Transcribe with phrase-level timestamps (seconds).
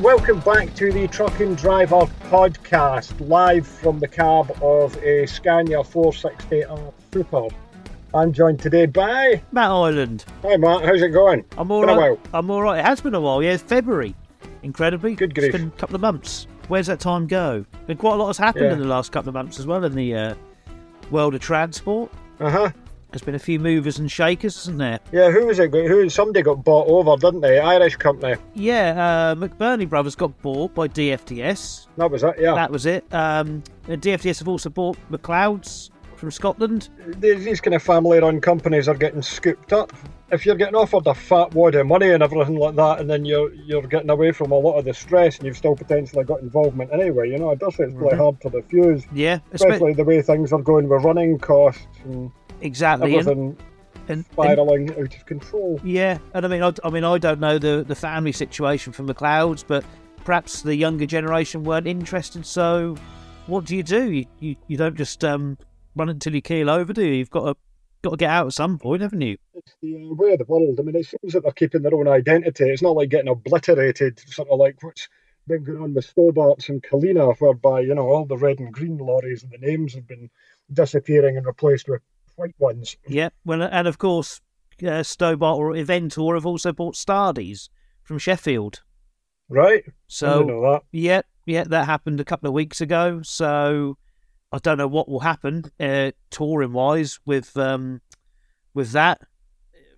[0.00, 2.00] welcome back to the Truck and Driver
[2.30, 7.48] podcast, live from the cab of a Scania 460R Super.
[8.14, 10.24] I'm joined today by Mat Ireland.
[10.42, 11.44] Hi Mat, how's it going?
[11.56, 12.18] I'm all Been right.
[12.34, 12.78] I'm all right.
[12.78, 13.42] It has been a while.
[13.42, 14.14] Yeah, it's February.
[14.62, 15.14] Incredibly.
[15.14, 15.54] Good grief.
[15.54, 16.46] It's been a couple of months.
[16.68, 17.64] Where's that time go?
[17.86, 18.72] Been quite a lot has happened Yeah.
[18.72, 20.34] in the last couple of months as well in the uh,
[21.10, 22.10] world of transport.
[22.40, 22.70] Uh huh.
[23.10, 25.00] There's been a few movers and shakers, isn't there?
[25.10, 25.72] Yeah, who was it?
[25.72, 27.58] Who somebody got bought over, didn't they?
[27.58, 28.36] Irish company.
[28.54, 31.88] Yeah, uh, McBurney Brothers got bought by DFDS.
[31.96, 32.36] That was it.
[32.38, 32.54] Yeah.
[32.54, 33.04] That was it.
[33.12, 36.90] Um, DFDS have also bought McLeod's from Scotland.
[37.18, 39.92] These kind of family-run companies are getting scooped up.
[40.30, 43.24] If you're getting offered a fat wad of money and everything like that, and then
[43.24, 46.40] you're you're getting away from a lot of the stress, and you've still potentially got
[46.40, 49.04] involvement anyway, you know, I dare say it's really hard to refuse.
[49.12, 53.16] Yeah, espe- Especially the way things are going with running costs and exactly.
[53.16, 53.56] Everything
[54.08, 55.80] and, and spiraling out of control.
[55.84, 59.06] Yeah, and I mean, I, I mean, I don't know the the family situation from
[59.06, 59.84] the clouds, but
[60.24, 62.44] perhaps the younger generation weren't interested.
[62.46, 62.96] So,
[63.46, 64.10] what do you do?
[64.10, 65.58] You you, you don't just um,
[65.96, 67.14] run until you keel over, do you?
[67.14, 67.56] You've got to
[68.02, 69.36] got to get out at some point, haven't you?
[69.54, 70.78] It's the uh, way of the world.
[70.78, 72.64] I mean, it seems that they're keeping their own identity.
[72.64, 75.08] It's not like getting obliterated, sort of like what's
[75.46, 78.98] been going on with Stobarts and Culina, whereby, you know, all the red and green
[78.98, 80.30] lorries and the names have been
[80.72, 82.02] disappearing and replaced with
[82.40, 82.96] white ones.
[83.06, 83.28] Yeah.
[83.44, 84.40] Well, and of course,
[84.86, 87.68] uh, Stobart or Eventor have also bought Stardies
[88.02, 88.82] from Sheffield.
[89.48, 89.82] Right?
[89.86, 90.82] I So didn't know that.
[90.92, 93.20] Yeah, yeah, that happened a couple of weeks ago.
[93.22, 93.98] So
[94.52, 98.00] I don't know what will happen uh, touring wise with um,
[98.72, 99.20] with that.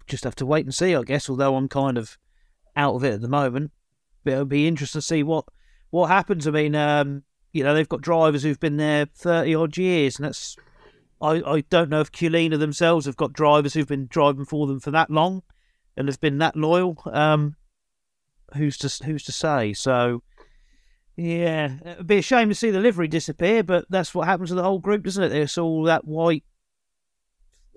[0.06, 1.30] Just have to wait and see, I guess.
[1.30, 2.18] Although I'm kind of
[2.74, 3.70] out of it at the moment,
[4.24, 5.44] but it'll be interesting to see what
[5.90, 6.46] what happens.
[6.46, 10.24] I mean, um, you know, they've got drivers who've been there thirty odd years, and
[10.24, 10.56] that's
[11.22, 14.80] I, I don't know if Culina themselves have got drivers who've been driving for them
[14.80, 15.42] for that long
[15.96, 16.98] and have been that loyal.
[17.06, 17.56] Um,
[18.56, 19.72] who's to who's to say?
[19.72, 20.22] So.
[21.14, 24.54] Yeah, it'd be a shame to see the livery disappear, but that's what happens to
[24.54, 25.32] the whole group, doesn't it?
[25.32, 26.42] It's all that white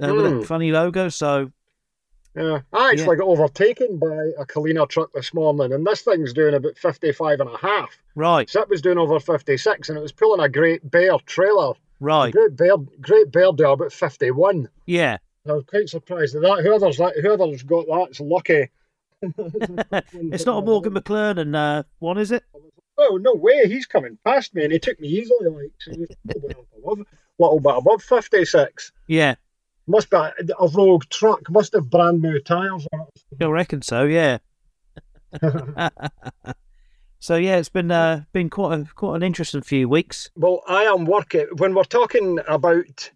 [0.01, 0.39] uh, with Hmm.
[0.39, 1.09] that funny logo.
[1.09, 1.51] So
[2.33, 2.61] Yeah.
[2.71, 6.77] I actually got overtaken by a Culina truck this morning, and this thing's doing about
[6.77, 7.89] 55 and a half.
[8.15, 11.73] right, Zip was doing over 56, and it was pulling a Great Bear trailer.
[11.99, 14.69] Right, Great Bear, Great Bear do about 51.
[14.85, 15.17] yeah.
[15.47, 16.63] I was quite surprised at that.
[16.63, 18.69] Whoever's that, whoever's got that's lucky.
[20.31, 22.43] It's not a Morgan McLernon uh, one, is it?
[22.97, 23.67] Oh no way!
[23.67, 25.49] He's coming past me, and he took me easily.
[25.49, 26.99] Like so he little bit above,
[27.37, 28.91] little bit above fifty-six.
[29.07, 29.35] Yeah,
[29.85, 31.49] Must be a, a rogue truck.
[31.49, 33.43] Must have brand new tyres on it.
[33.43, 34.03] I reckon so.
[34.05, 34.39] Yeah.
[37.25, 40.29] so yeah, it's been uh, been quite a, quite an interesting few weeks.
[40.35, 43.09] Well, I am working when we're talking about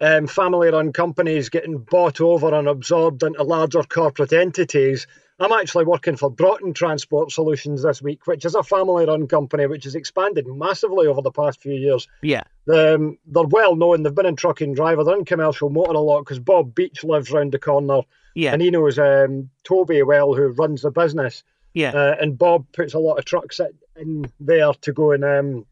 [0.00, 5.06] um, family-run companies getting bought over and absorbed into larger corporate entities.
[5.38, 9.84] I'm actually working for Broughton Transport Solutions this week, which is a family-run company which
[9.84, 12.08] has expanded massively over the past few years.
[12.22, 14.02] Yeah, Um, they're well known.
[14.04, 15.04] They've been in Truck and Driver.
[15.04, 18.00] They're in commercial motor a lot because Bob Beach lives round the corner,
[18.34, 21.44] yeah, and he knows um, Toby well, who runs the business.
[21.74, 21.90] Yeah.
[21.90, 23.60] Uh, and Bob puts a lot of trucks
[23.96, 25.66] in there to go and um,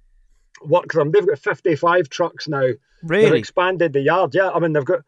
[0.64, 1.10] work them.
[1.10, 2.68] They've got 55 trucks now.
[3.02, 3.24] Really?
[3.24, 4.34] They've expanded the yard.
[4.34, 5.00] Yeah, I mean they've got.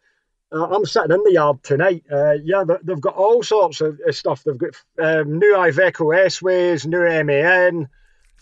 [0.52, 2.04] Uh, I'm sitting in the yard tonight.
[2.10, 4.42] Uh, yeah, they- they've got all sorts of of stuff.
[4.44, 7.88] They've got um, new Iveco S-Ways, new MAN.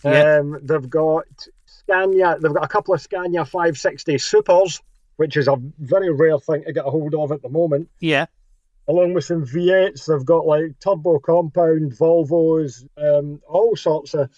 [0.03, 0.37] Yeah.
[0.39, 1.25] Um, they've got
[1.65, 2.37] Scania.
[2.41, 4.81] They've got a couple of Scania 560 Supers,
[5.17, 7.89] which is a very rare thing to get a hold of at the moment.
[7.99, 8.25] Yeah,
[8.89, 14.31] Along with some V8s, they've got like turbo compound Volvos, um, all sorts of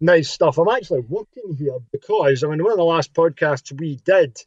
[0.00, 0.56] nice stuff.
[0.56, 4.42] I'm actually working here because I mean, one of the last podcasts we did,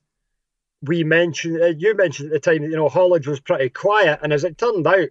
[0.82, 4.22] we mentioned uh, you mentioned at the time that you know haulage was pretty quiet,
[4.24, 5.10] and as it turned out,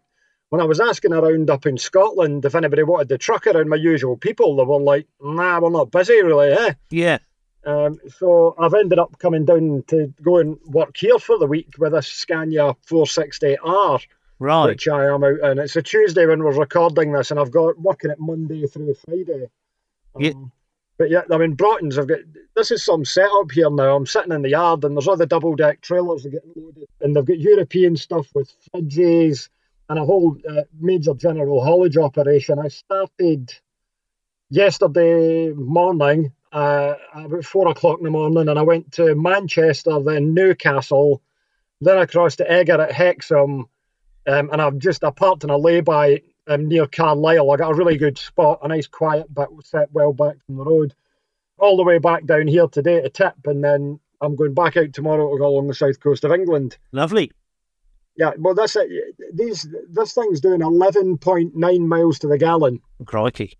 [0.49, 3.77] when I was asking around up in Scotland if anybody wanted the truck around my
[3.77, 6.75] usual people, they were like, "Nah, we're not busy really." Eh?
[6.91, 7.19] yeah.
[7.65, 11.75] Um, so I've ended up coming down to go and work here for the week
[11.79, 14.01] with a Scania 460R
[14.41, 14.69] Right.
[14.69, 15.59] which I am out in.
[15.59, 19.49] It's a Tuesday when we're recording this, and I've got working it Monday through Friday.
[20.17, 20.33] Um, Yeah.
[20.97, 22.19] But yeah, I mean, Broughton's, I've got
[22.57, 23.97] this is some setup here now.
[23.97, 27.15] I'm sitting in the yard, and there's other double deck trailers that get loaded, and
[27.15, 29.49] they've got European stuff with fridges
[29.89, 32.59] and a whole uh, major general haulage operation.
[32.59, 33.55] I started
[34.51, 36.33] yesterday morning.
[36.53, 41.23] Uh, about four o'clock in the morning, and I went to Manchester, then Newcastle,
[41.81, 43.69] then across to Egger at Hexham,
[44.31, 47.51] um, and I've just I parked in a lay-by um, near Carlisle.
[47.51, 50.65] I got a really good spot, a nice quiet bit set well back from the
[50.65, 50.95] road.
[51.59, 54.93] All the way back down here today to Tip, and then I'm going back out
[54.93, 56.79] tomorrow to go along the south coast of England.
[56.93, 57.33] Lovely.
[58.17, 58.91] Yeah, well, that's it.
[59.33, 62.81] these this thing's doing 11.9 miles to the gallon.
[63.05, 63.59] Crikey.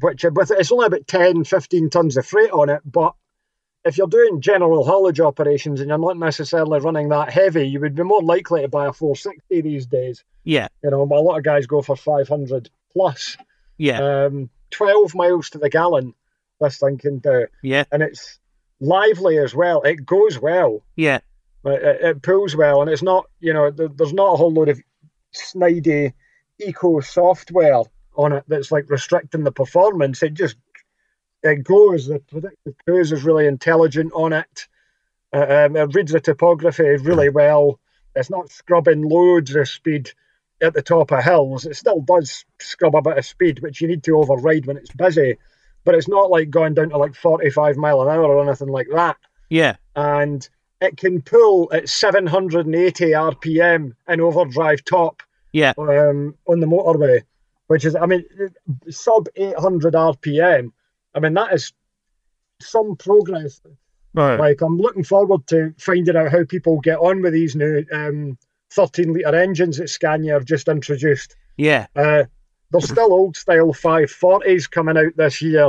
[0.00, 3.14] which with it's only about 10, 15 tons of freight on it, but
[3.84, 7.94] if you're doing general haulage operations and you're not necessarily running that heavy, you would
[7.94, 10.24] be more likely to buy a 460 these days.
[10.44, 13.36] Yeah, You know, a lot of guys go for 500 plus.
[13.78, 16.14] yeah, Um, 12 miles to the gallon,
[16.60, 17.46] this thing can do.
[17.62, 18.38] yeah, And it's
[18.80, 19.82] lively as well.
[19.82, 20.82] It goes well.
[20.96, 21.20] yeah,
[21.64, 22.82] It, it, pulls well.
[22.82, 24.80] And it's not, you know, there's not a whole load of
[25.34, 26.12] snidey
[26.58, 27.82] eco software
[28.16, 30.22] on it that's like restricting the performance.
[30.22, 30.56] It just,
[31.44, 32.06] it goes.
[32.06, 34.66] The predictive cruise is really intelligent on it.
[35.32, 37.78] Uh, um, it reads the topography really well.
[38.16, 40.10] It's not scrubbing loads of speed
[40.62, 41.66] at the top of hills.
[41.66, 44.92] It still does scrub a bit of speed, which you need to override when it's
[44.92, 45.36] busy.
[45.84, 48.88] But it's not like going down to like 45 mile an hour or anything like
[48.94, 49.16] that.
[49.50, 50.48] yeah, And
[50.80, 57.22] it can pull at 780 RPM in overdrive top yeah, um, on the motorway,
[57.66, 58.24] which is, I mean,
[58.88, 60.72] sub 800 RPM.
[61.14, 61.72] I mean, that is
[62.60, 63.60] some progress.
[64.14, 67.84] right, Like, I'm looking forward to finding out how people get on with these new
[67.92, 68.38] um,
[68.72, 71.36] 13 litre engines that Scania have just introduced.
[71.56, 72.24] yeah, Uh,
[72.70, 75.68] there's still old style 540s coming out this year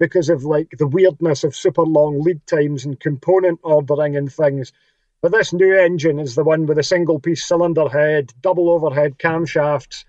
[0.00, 4.72] because of like the weirdness of super long lead times and component ordering and things.
[5.20, 9.18] But this new engine is the one with a single piece cylinder head, double overhead
[9.18, 10.04] camshafts,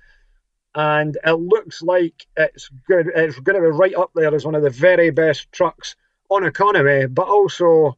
[0.75, 3.08] and it looks like it's good.
[3.16, 5.96] It's going to be right up there as one of the very best trucks
[6.30, 7.98] on economy, but also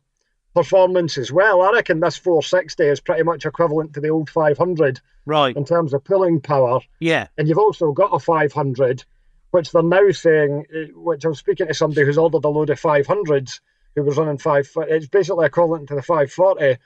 [0.53, 1.61] performance as well.
[1.61, 5.93] I reckon this 460 is pretty much equivalent to the old 500 right, in terms
[5.93, 6.79] of pulling power.
[6.99, 9.03] yeah, And you've also got a 500,
[9.51, 12.81] which they're now saying, eh, which I'm speaking to somebody who's ordered a load of
[12.81, 13.59] 500s
[13.95, 14.69] who was running five.
[14.75, 16.77] It's basically equivalent to the 540.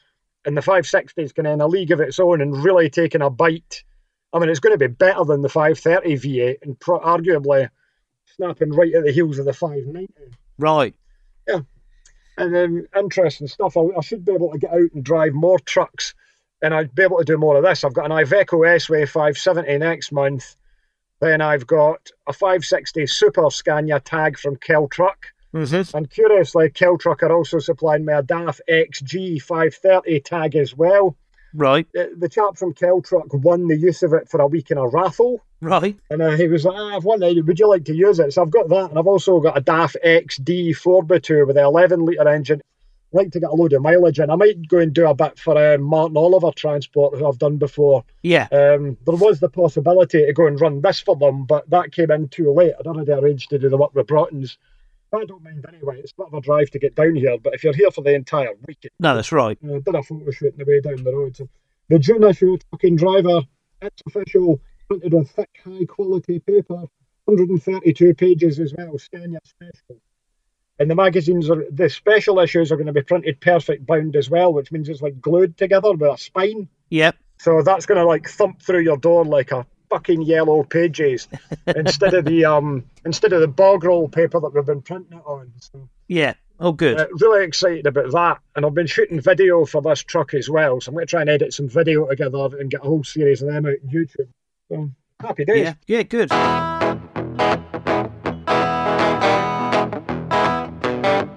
[0.46, 3.22] And the 560 is going of in a league of its own and really taking
[3.22, 3.84] a bite.
[4.31, 7.70] I mean, it's going to be better than the 530 V8 and pro- arguably
[8.36, 10.14] snapping right at the heels of the 590.
[10.58, 10.96] right,
[11.48, 11.62] Yeah.
[12.38, 13.76] And then interesting stuff.
[13.76, 16.14] I, I should be able to get out and drive more trucks,
[16.62, 17.84] and I'd be able to do more of this.
[17.84, 20.56] I've got an Iveco S-Way 570 next month.
[21.20, 25.34] Then I've got a 560 Super Scania tag from Keltruck.
[25.54, 25.98] mm-hmm.
[25.98, 31.18] And curiously, Keltruck are also supplying me a DAF XG 530 tag as well.
[31.54, 34.78] Right, The, the chap from Keltruck won the use of it for a week in
[34.78, 35.42] a raffle.
[35.62, 37.46] right, And uh, he was like, ah, I've won it.
[37.46, 38.34] Would you like to use it?
[38.34, 38.90] So I've got that.
[38.90, 42.62] And I've also got a DAF XD 4x2 with the 11 litre engine.
[43.12, 44.30] I'd like to get a load of mileage in.
[44.30, 47.57] I might go and do a bit for uh, Martin Oliver Transport, who I've done
[47.57, 48.04] before.
[48.22, 51.92] yeah, Um, there was the possibility to go and run this for them, but that
[51.92, 52.74] came in too late.
[52.80, 54.57] I'd already arranged to do the work with Broughton's.
[55.14, 56.00] I don't mind anyway.
[56.00, 58.02] It's a bit of a drive to get down here, but if you're here for
[58.04, 60.82] the entire week, no, that's right, you know, did a photo shoot on the way
[60.82, 61.36] down the road.
[61.36, 61.50] So
[61.90, 63.42] the June issue, Truck and Driver,
[63.82, 66.84] it's official, printed on thick, high quality paper,
[67.26, 70.02] 132 pages as well, Scania special.
[70.80, 74.30] And the magazines are the special issues are going to be printed perfect bound as
[74.30, 76.70] well, which means it's like glued together with a spine.
[76.90, 81.28] yep, So that's going to like thump through your door like a fucking yellow pages
[81.76, 85.24] instead of the um instead of the bog roll paper that we've been printing it
[85.26, 85.52] on.
[85.60, 88.40] So yeah, oh, good, uh, really excited about that.
[88.56, 90.80] And I've been shooting video for this truck as well.
[90.82, 93.42] So I'm going to try and edit some video together and get a whole series
[93.42, 94.28] of them out on YouTube.
[94.69, 95.64] So happy days.
[95.66, 96.30] yeah, yeah, good.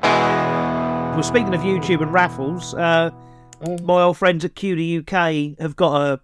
[0.03, 3.11] Well, speaking of YouTube and raffles, uh,
[3.65, 6.21] Uh, my old friends at QD UK have got a,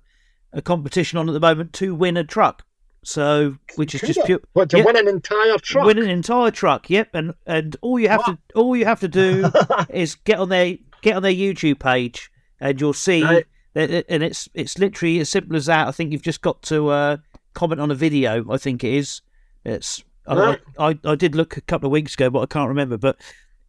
[0.52, 2.64] a competition on at the moment to win a truck.
[3.04, 4.40] So, which is just pure.
[4.52, 5.86] What to yeah, win an entire truck?
[5.86, 6.90] Win an entire truck.
[6.90, 9.50] Yep, and and all you have to all you have to do
[9.88, 13.22] is get on their get on their YouTube page, and you'll see.
[13.22, 13.46] Right.
[13.74, 15.86] That, and it's it's literally as simple as that.
[15.86, 17.16] I think you've just got to uh,
[17.54, 18.44] comment on a video.
[18.50, 19.22] I think it is.
[19.64, 20.04] It's.
[20.26, 20.60] Right.
[20.78, 22.98] I, I I did look a couple of weeks ago, but I can't remember.
[22.98, 23.16] But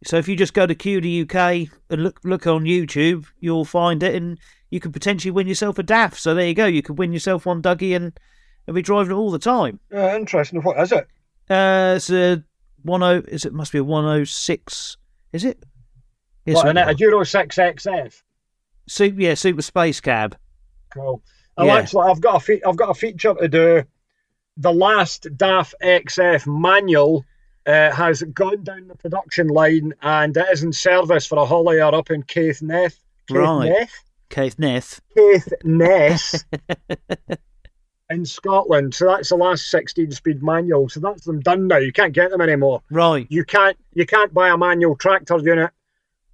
[0.04, 4.02] so if you just go to QD UK and look look on YouTube, you'll find
[4.02, 4.38] it, and
[4.70, 6.14] you could potentially win yourself a DAF.
[6.16, 6.66] So there you go.
[6.66, 8.18] You could win yourself one Dougie and,
[8.66, 9.80] and be driving it all the time.
[9.92, 10.62] Uh, interesting.
[10.62, 11.06] What is it?
[11.48, 12.42] Uh, it's a
[12.82, 13.22] one oh.
[13.28, 14.96] Is it must be a one oh six?
[15.32, 15.62] Is it?
[16.46, 18.22] Yes, What, a, Euro 6 XF.
[18.88, 20.36] super, yeah, super space cab.
[20.92, 21.22] Cool.
[21.58, 21.76] Yeah.
[21.76, 23.82] actually, I've got a fe- I've got a feature to do.
[24.56, 27.24] The last DAF XF manual
[27.70, 31.92] uh, has gone down the production line and it is in service for a haulier
[31.94, 32.98] up in Caithness.
[33.30, 33.88] Right.
[34.28, 35.00] Caithness?
[35.16, 36.44] Caithness
[38.10, 38.94] in Scotland.
[38.94, 40.88] So that's the last 16 speed manual.
[40.88, 41.78] So that's them done now.
[41.78, 42.82] You can't get them anymore.
[42.90, 43.26] Right.
[43.30, 45.70] You can't you can't buy a manual tractor unit.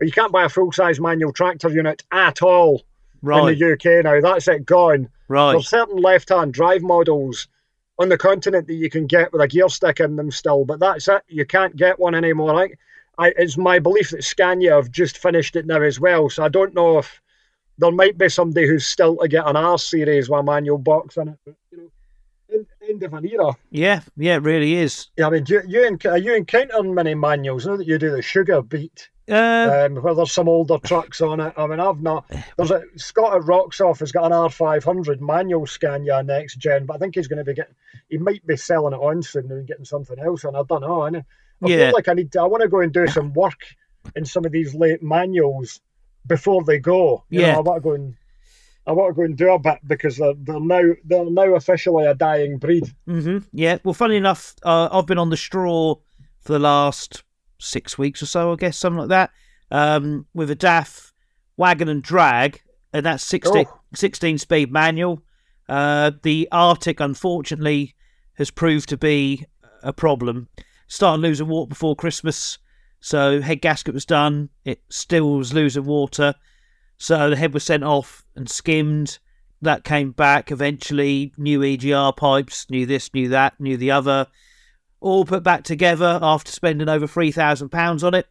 [0.00, 2.82] You can't buy a full size manual tractor unit at all
[3.22, 3.52] Right.
[3.54, 4.20] in the UK now.
[4.20, 5.08] That's it gone.
[5.28, 5.52] Right.
[5.52, 7.48] There's certain left hand drive models
[7.98, 10.80] on the continent that you can get with a gear stick in them still, but
[10.80, 11.22] that's it.
[11.28, 12.52] You can't get one anymore.
[12.52, 12.78] Like,
[13.18, 16.28] I, it's my belief that Scania have just finished it now as well.
[16.28, 17.22] So I don't know if
[17.78, 21.16] there might be somebody who's still to get an R series with a manual box
[21.16, 21.38] in it.
[21.44, 21.90] But, you know,
[22.52, 23.56] end, end of an era.
[23.70, 25.08] Yeah, yeah, it really is.
[25.16, 28.22] Yeah, I mean, you you, are you encountering many manuals now that you do the
[28.22, 29.08] sugar beet?
[29.28, 31.52] Uh, um, where there's some older trucks on it.
[31.56, 32.30] I mean, I've not.
[32.56, 36.98] There's a Scott at Roxoff has got an R500 manual Scania next gen, but I
[36.98, 37.74] think he's going to be getting.
[38.08, 40.54] He might be selling it on soon and getting something else on.
[40.54, 41.02] I don't know.
[41.02, 41.22] I, I
[41.68, 41.86] Yeah.
[41.86, 42.30] feel like I need.
[42.32, 43.58] To, I want to go and do some work
[44.14, 45.80] in some of these late manuals
[46.26, 47.24] before they go.
[47.28, 47.56] You know, Yeah.
[47.56, 48.14] I want to go and.
[48.88, 52.06] I want to go and do a bit because they're, they're now they're now officially
[52.06, 52.84] a dying breed.
[53.06, 53.78] hmm Yeah.
[53.82, 55.96] Well, funny enough, uh, I've been on the straw
[56.38, 57.24] for the last
[57.58, 59.30] six weeks or so, I guess, something like that,
[59.70, 61.12] um, with a DAF
[61.56, 62.60] wagon and drag,
[62.92, 63.80] and that's 16, Oh.
[63.94, 65.22] 16 speed manual.
[65.68, 67.94] Uh, the artic, unfortunately,
[68.34, 69.44] has proved to be
[69.82, 70.48] a problem.
[70.86, 72.58] Started losing water before Christmas,
[73.00, 74.50] so head gasket was done.
[74.64, 76.34] It still was losing water,
[76.98, 79.18] so the head was sent off and skimmed.
[79.62, 81.32] That came back eventually.
[81.38, 84.26] New EGR pipes, new this, new that, new the other.
[85.00, 88.26] All put back together after spending over three thousand pounds on it.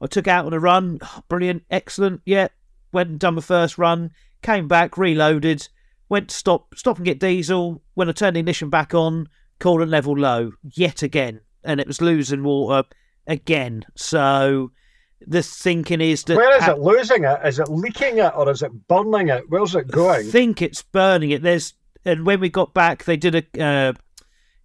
[0.00, 1.00] I took out on a run.
[1.28, 2.22] Brilliant, excellent.
[2.24, 2.48] Yeah,
[2.92, 4.10] went and done my first run.
[4.42, 5.68] Came back, reloaded.
[6.08, 7.82] Went to stop, stop and get diesel.
[7.94, 9.28] When I turned the ignition back on,
[9.58, 12.86] coolant level low yet again, and it was losing water
[13.26, 13.84] again.
[13.96, 14.70] So
[15.26, 17.38] the thinking is that Where is it losing it?
[17.44, 19.44] Is it leaking it or is it burning it?
[19.48, 20.26] Where's it going?
[20.26, 21.42] I think it's burning it.
[21.42, 21.72] There's
[22.04, 23.62] and when we got back, they did a.
[23.62, 23.92] Uh,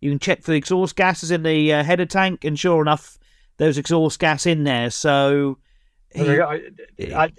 [0.02, 3.18] you can check for the exhaust gases in the uh, header tank, and sure enough,
[3.58, 4.90] there's exhaust gas in there.
[4.90, 5.58] So
[6.14, 6.62] he- I,
[7.16, 7.32] I,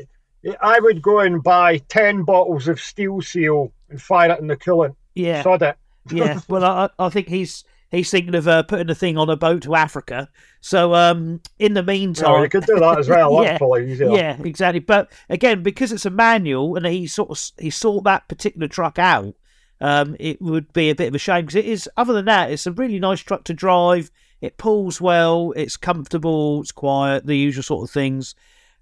[0.61, 4.57] I would go and buy 10 bottles of steel seal and fire it in the
[4.57, 4.95] coolant.
[5.15, 5.77] yeah, Sod it.
[6.11, 6.41] yeah.
[6.49, 9.63] Well, I, I think he's he's thinking of uh, putting a thing on a boat
[9.63, 10.29] to Africa.
[10.61, 13.33] So um, in the meantime, Oh, you could do that as well.
[13.45, 13.59] Yeah.
[14.15, 14.81] Yeah, exactly.
[14.81, 18.99] But again, because it's a manual and he sort of he sought that particular truck
[18.99, 19.35] out,
[19.81, 21.89] um, it would be a bit of a shame because it is.
[21.97, 24.11] Other than that, it's a really nice truck to drive.
[24.41, 25.53] It pulls well.
[25.57, 26.61] It's comfortable.
[26.61, 27.27] It's quiet.
[27.27, 28.35] The usual sort of things.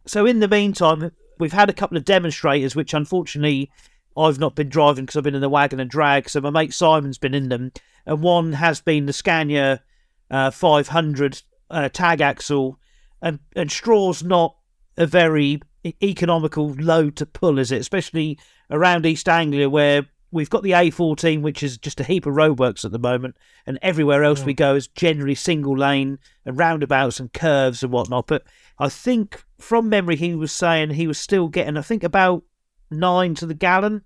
[0.07, 3.71] So in the meantime, we've had a couple of demonstrators, which unfortunately
[4.17, 6.28] I've not been driving because I've been in the wagon and drag.
[6.28, 7.73] So my mate Simon's been in them,
[8.07, 9.83] and one has been the Scania
[10.31, 12.78] uh, 500 uh, tag axle,
[13.23, 14.57] and and straw's not
[14.97, 15.61] a very
[16.02, 17.81] economical load to pull, is it?
[17.81, 18.38] Especially
[18.71, 22.85] around East Anglia, where we've got the A14, which is just a heap of roadworks
[22.85, 27.32] at the moment, and everywhere else we go is generally single lane and roundabouts and
[27.32, 28.26] curves and whatnot.
[28.26, 28.44] But
[28.78, 32.44] I think from memory, he was saying he was still getting, I think, about
[32.90, 34.02] nine to the gallon,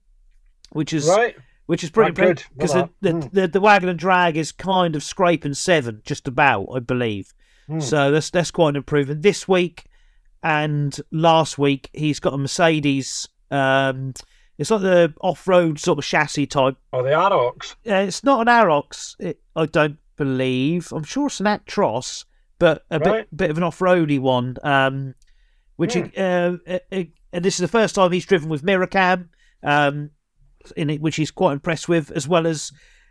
[0.71, 1.37] which is Right?
[1.67, 2.43] which is pretty good.
[2.57, 6.29] because Well, the, uh, the, the wagon and drag is kind of scraping seven, just
[6.29, 7.33] about, I believe.
[7.67, 7.81] Hmm.
[7.81, 9.23] So that's that's quite an improvement.
[9.23, 9.85] This week
[10.43, 13.29] and last week, he's got a Mercedes.
[13.51, 14.15] Um,
[14.59, 16.77] it's like the off-road sort of chassis type.
[16.93, 17.73] Or the Arocs.
[17.89, 20.93] Uh, it's not an Arocs, it, I don't believe.
[20.93, 22.25] I'm sure it's an Actros,
[22.59, 23.29] but a Right.
[23.31, 24.57] bit bit of an off-roady one.
[24.63, 25.15] Um,
[25.77, 26.07] which Hmm.
[26.17, 29.31] uh, uh, uh, and this is the first time he's driven with mirror cam.
[29.63, 30.11] Um,
[30.77, 32.71] in it, which he's quite impressed with, as well as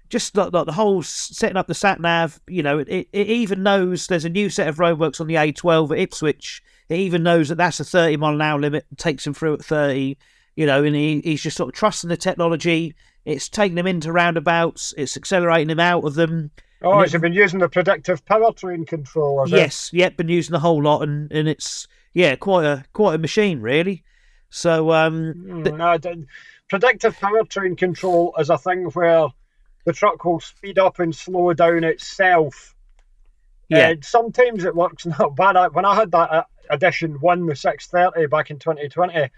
[0.09, 2.39] just like, like the whole setting up the sat nav.
[2.47, 5.35] You know, it, it, it even knows there's a new set of roadworks on the
[5.35, 6.61] A12 at Ipswich.
[6.87, 9.55] It even knows that that's a 30 mile an hour limit, and takes him through
[9.55, 10.17] at 30.
[10.55, 12.93] You know, and he, he's just sort of trusting the technology.
[13.25, 14.93] It's taking him into roundabouts.
[14.97, 16.51] It's accelerating him out of them.
[16.81, 19.41] Oh, And has it- it been using the predictive powertrain control?
[19.41, 19.55] Has it?
[19.55, 23.19] Yes, yep, been using the whole lot, and, and it's yeah, quite a quite a
[23.19, 24.03] machine really.
[24.49, 25.97] So um, Mm, no, I
[26.67, 29.27] predictive powertrain control is a thing where
[29.85, 32.75] the truck will speed up and slow down itself.
[33.69, 35.55] yeah, sometimes it works not bad.
[35.73, 39.29] When I had that edition one, the 630 back in 2020,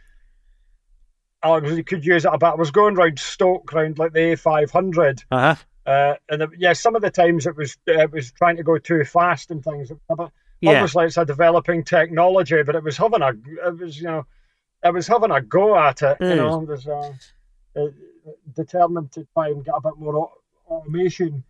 [1.44, 2.48] I was, you could use it a bit.
[2.48, 5.24] I was going round Stoke, round like the A500.
[5.32, 8.58] uh huh, Uh, and the, yeah, some of the times it was it was trying
[8.58, 9.92] to go too fast and things.
[9.92, 10.32] It was a bit-
[10.62, 13.32] yeah, Obviously, it's a developing technology, but it was having a
[13.68, 14.26] it was you know
[14.84, 16.18] it was having a go at it.
[16.22, 16.38] You Mm.
[16.38, 17.14] know, it was uh,
[17.76, 17.88] uh,
[18.56, 20.32] determined to try and get a bit more
[20.70, 21.44] automation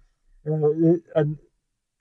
[0.48, 0.50] uh,
[1.16, 1.38] and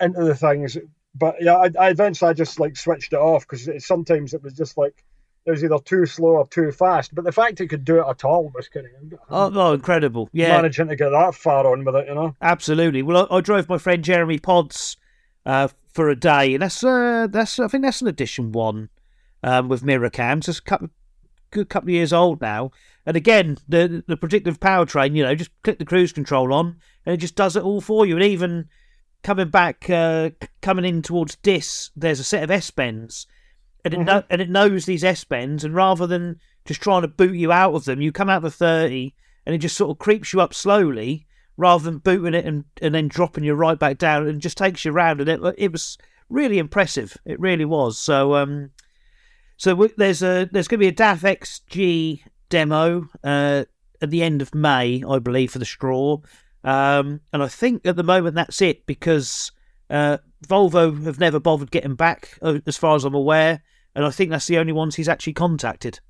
[0.01, 0.79] into the things.
[1.15, 4.55] But yeah, I, I eventually I just like switched it off because sometimes it was
[4.55, 5.05] just like
[5.45, 7.15] it was either too slow or too fast.
[7.15, 10.49] But the fact it could do it at all was kind of oh, incredible, yeah,
[10.49, 12.09] managing to get that far on with it.
[12.09, 12.37] You know.
[12.41, 13.03] Absolutely.
[13.03, 14.97] Well, I, I drove my friend Jeremy Pods
[15.45, 18.89] uh, for a day, and that's uh, that's I think that's an edition one
[19.43, 20.47] um, with mirror cams.
[20.47, 20.89] There's a couple
[21.51, 22.71] good couple of years old now.
[23.07, 27.15] And again, the the predictive powertrain, you know, just click the cruise control on, and
[27.15, 28.17] it just does it all for you.
[28.17, 28.69] And even
[29.23, 30.31] coming back, uh,
[30.61, 33.27] coming in towards Diss, there's a set of S bends,
[33.85, 34.05] and it Mhm.
[34.07, 37.51] kno- and it knows these S bends, and rather than just trying to boot you
[37.53, 40.33] out of them, you come out of the thirty, and it just sort of creeps
[40.33, 44.27] you up slowly, rather than booting it and, and then dropping you right back down,
[44.29, 45.21] and just takes you around.
[45.21, 45.99] And it it was
[46.29, 47.17] really impressive.
[47.25, 47.99] It really was.
[47.99, 48.71] So um,
[49.57, 53.65] so w- there's a there's going to be a DAF XG demo uh,
[54.01, 56.19] at the end of May, I believe, for the straw.
[56.65, 59.51] Um, and I think at the moment that's it because
[59.91, 63.63] uh, Volvo have never bothered getting back, uh, as far as I'm aware,
[63.95, 66.01] and I think that's the only ones he's actually contacted.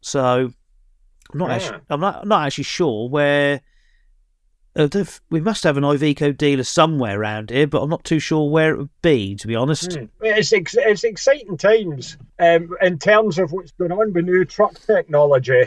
[0.00, 0.52] So
[1.32, 1.54] I'm not Ah.
[1.54, 3.60] actually, I'm not not actually sure where.
[4.76, 4.88] Uh,
[5.30, 8.72] we must have an Iveco dealer somewhere around here, but I'm not too sure where
[8.72, 9.94] it would be, to be honest.
[9.94, 10.04] Hmm.
[10.20, 14.78] It's ex- it's exciting times um, in terms of what's going on with new truck
[14.86, 15.62] technology.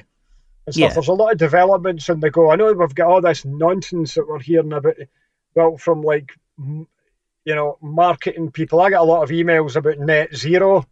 [0.66, 0.78] And stuff.
[0.78, 0.94] Yeah.
[0.94, 2.50] There's a lot of developments on the go.
[2.50, 4.96] I know we've got all this nonsense that we're hearing about,
[5.54, 6.88] well, from like, you
[7.46, 8.80] know, marketing people.
[8.80, 10.86] I get a lot of emails about net zero,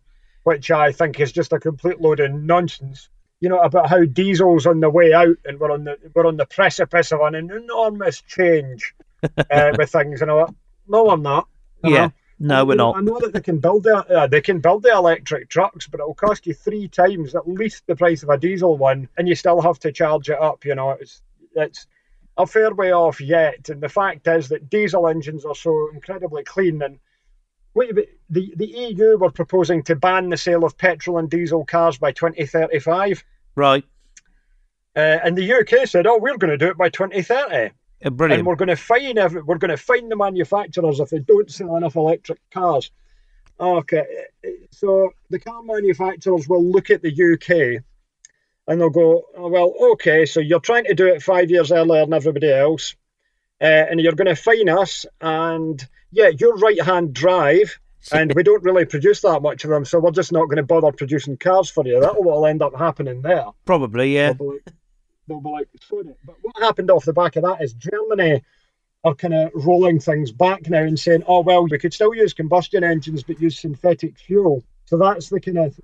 [0.43, 3.10] which I think is just a complete load of nonsense.
[3.39, 6.38] You know about how diesel's on the way out, and we're on the we're on
[6.38, 8.93] the precipice of an enormous change
[9.38, 10.21] uh, with things.
[10.21, 10.55] And I went,
[10.88, 11.48] no, I'm not.
[11.83, 12.05] you Yeah.
[12.07, 12.12] know.
[12.43, 12.98] No, we're not.
[12.98, 16.00] I know that they can build the, uh, they can build the electric trucks, but
[16.00, 19.36] it'll cost you three times at least the price of a diesel one, and you
[19.36, 20.65] still have to charge it up.
[20.65, 21.21] You know, it's
[21.55, 21.86] it's
[22.38, 23.69] a fair way off yet.
[23.69, 26.81] And the fact is that diesel engines are so incredibly clean.
[26.81, 26.98] And
[27.73, 31.29] wait a bit, the the EU were proposing to ban the sale of petrol and
[31.29, 33.23] diesel cars by 2035,
[33.55, 33.83] Right.
[34.95, 37.71] uh, and the UK said, "Oh, we're going to do it by 2030."
[38.03, 38.39] Uh, Brilliant.
[38.39, 41.51] and we're going to fine every, we're going to fine the manufacturers if they don't
[41.51, 42.89] sell enough electric cars.
[43.59, 44.05] Okay,
[44.71, 47.83] so the car manufacturers will look at the UK
[48.67, 52.03] and they'll go, oh, well, okay, so you're trying to do it five years earlier
[52.03, 52.95] than everybody else,
[53.61, 57.79] uh, and you're going to fine us, and yeah, you're right-hand drive,
[58.11, 60.63] and we don't really produce that much of them, so we're just not going to
[60.63, 62.00] bother producing cars for you.
[62.00, 63.45] That's what will end up happening there.
[63.65, 64.33] Probably, yeah.
[64.33, 64.74] They'll be like,
[65.27, 66.15] they'll be like, "Sod.
[66.25, 68.41] But what happened off the back of that is Germany
[69.03, 72.33] are kind of rolling things back now and saying, oh, well, we could still use
[72.33, 74.63] combustion engines but use synthetic fuel.
[74.85, 75.79] So that's the kind of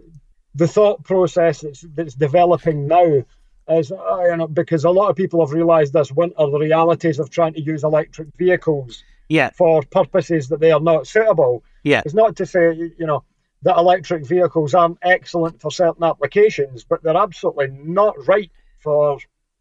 [0.53, 3.23] the thought process that's, that's developing now.
[3.69, 7.19] Is, uh, you know, because a lot of people have realised this winter the realities
[7.19, 9.49] of trying to use electric vehicles Yeah.
[9.51, 11.63] for purposes that they are not suitable.
[11.83, 12.01] Yeah.
[12.05, 13.23] It's not to say, you know,
[13.63, 19.17] that electric vehicles aren't excellent for certain applications, but they're absolutely not right for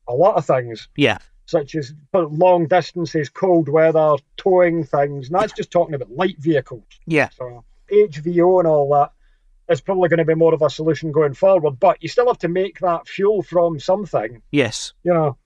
[0.08, 1.18] a lot of things, Yeah.
[1.46, 5.28] such as long distances, cold weather, towing things.
[5.28, 6.84] And that's just talking about light vehicles.
[7.06, 7.30] Yeah.
[7.30, 9.12] So HVO and all that
[9.72, 11.80] is probably going to be more of a solution going forward.
[11.80, 14.42] But you still have to make that fuel from something.
[14.52, 14.92] Yes.
[15.02, 15.36] You know,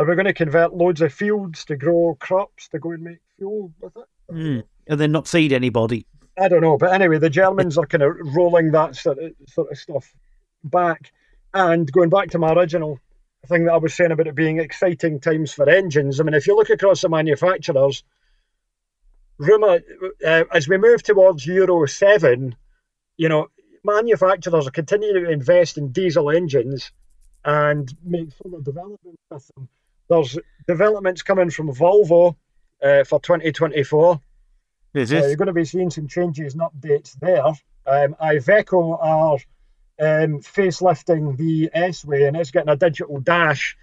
[0.00, 3.18] are we going to convert loads of fields to grow crops to go and make
[3.36, 4.34] fuel with it?
[4.34, 4.62] Mm.
[4.86, 6.06] And then not feed anybody.
[6.38, 9.70] I don't know, but anyway, the Germans are kind of rolling that sort of, sort
[9.70, 10.14] of stuff
[10.64, 11.12] back.
[11.52, 12.98] And going back to my original
[13.46, 16.46] thing that I was saying about it being exciting times for engines, I mean, if
[16.46, 18.02] you look across the manufacturers,
[19.36, 19.80] rumour
[20.26, 22.54] uh, as we move towards Euro 7,
[23.18, 23.48] you know,
[23.84, 26.90] manufacturers are continuing to invest in diesel engines
[27.44, 29.68] and make further developments with them.
[30.10, 32.34] There's developments coming from Volvo
[32.82, 34.20] uh, for 2024.
[34.92, 35.20] Is Uh, it?
[35.28, 37.46] you're going to be seeing some changes and updates there.
[37.86, 39.34] Um, Iveco are
[40.00, 43.76] um, facelifting the S-Way and it's getting a digital dash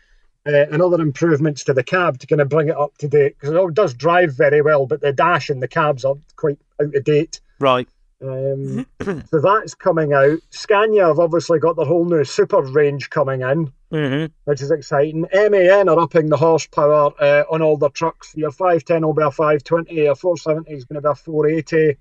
[0.46, 3.36] uh, and other improvements to the cab to kind of bring it up to date
[3.40, 6.60] because it all does drive very well, but the dash and the cabs are quite
[6.82, 7.40] out of date.
[7.60, 7.88] Right.
[8.22, 10.40] Um, so that's coming out.
[10.50, 15.26] Scania have obviously got their whole new super range coming in, hmm which is exciting.
[15.34, 18.34] MAN are upping the horsepower uh, on all their trucks.
[18.36, 21.98] Your 510 will be a 520, your 470 is going to be a 480.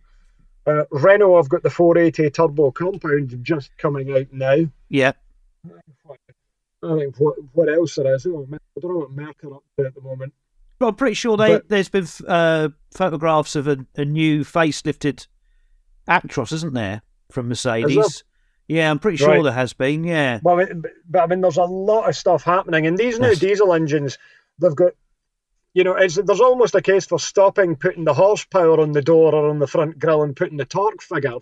[0.66, 4.56] Uh, Renault have got the 480 turbo compound just coming out now.
[4.88, 5.12] Yeah.
[6.82, 8.26] I think what, what else there is?
[8.26, 10.32] Oh, I don't know what Merc are up to at the moment.
[10.80, 15.26] Well, I'm pretty sure they, But- there's been uh, photographs of a, a new facelifted
[16.08, 18.24] Actros, isn't there, from Mercedes?
[18.68, 19.42] Yeah, I'm pretty sure Right.
[19.44, 20.02] there has been.
[20.04, 20.40] Yeah.
[20.42, 23.18] Well, I mean, but, but I mean, there's a lot of stuff happening, and these
[23.20, 23.38] new Yes.
[23.38, 24.18] diesel engines,
[24.58, 24.92] they've got,
[25.72, 29.34] you know, it's there's almost a case for stopping putting the horsepower on the door
[29.34, 31.38] or on the front grille and putting the torque figure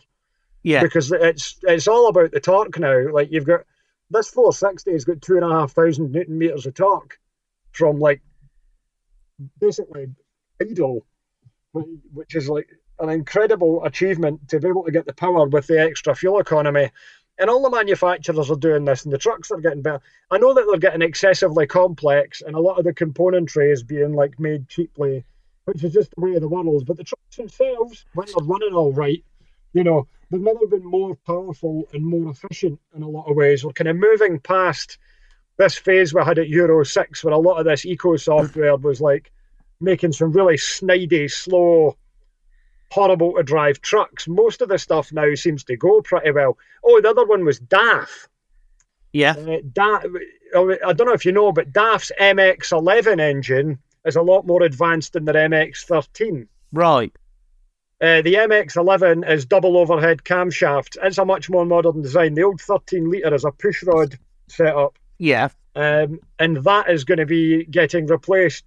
[0.62, 0.82] Yeah.
[0.82, 3.10] because it's it's all about the torque now.
[3.12, 3.60] Like you've got
[4.10, 7.18] this 460 has got two and a half thousand newton meters of torque
[7.72, 8.20] from like
[9.60, 10.06] basically
[10.60, 11.06] idle,
[11.72, 12.68] which is like
[13.00, 16.90] an incredible achievement to be able to get the power with the extra fuel economy
[17.38, 20.00] and all the manufacturers are doing this, and the trucks are getting better.
[20.30, 24.12] I know that they're getting excessively complex, and a lot of the componentry is being
[24.14, 25.24] like made cheaply,
[25.64, 26.87] which is just the way of the world.
[26.87, 29.24] But the trucks themselves, when they're running all right,
[29.72, 33.64] you know, they've never been more powerful and more efficient in a lot of ways.
[33.64, 34.98] We're kind of moving past
[35.57, 39.00] this phase we had at Euro 6 where a lot of this eco software was
[39.00, 39.33] like
[39.80, 41.96] making some really snidey, slow,
[42.94, 44.28] horrible to drive trucks.
[44.28, 46.57] Most of the stuff now seems to go pretty well.
[46.85, 48.09] Oh, the other one was DAF.
[49.12, 49.33] Yeah.
[49.33, 50.16] Uh, DAF,
[50.54, 55.14] I don't know if you know, but DAF's MX11 engine is a lot more advanced
[55.14, 56.46] than their MX13.
[56.72, 57.12] Right.
[58.00, 60.96] Uh, the MX11 is double overhead camshaft.
[61.02, 62.35] It's a much more modern design.
[62.35, 64.16] The old 13 litre is a pushrod
[64.48, 64.98] setup.
[65.18, 65.48] Yeah.
[65.74, 68.64] Um, and that is going to be getting replaced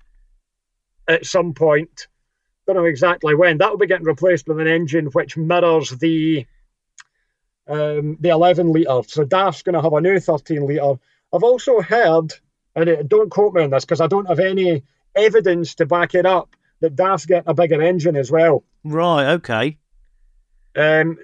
[1.07, 2.07] at some point.
[2.67, 3.57] Don't know exactly when.
[3.59, 6.45] That will be getting replaced with an engine which mirrors the
[7.67, 9.07] um, the 11 litre.
[9.07, 10.99] So DAF's going to have a new 13 litre.
[11.33, 12.33] I've also heard,
[12.75, 14.83] and it, don't quote me on this because I don't have any
[15.15, 18.63] evidence to back it up, that DAF's getting a bigger engine as well.
[18.83, 19.31] Right.
[19.33, 19.77] Okay.
[20.75, 21.17] Um,